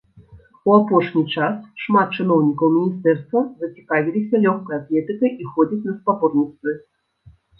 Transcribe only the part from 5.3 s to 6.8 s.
і ходзяць на спаборніцтвы.